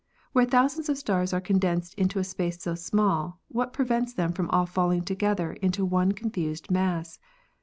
[0.31, 4.31] Where thou sands of stars are condensed into a space so small, what prevents them
[4.33, 7.19] from all falling together into one confused mass?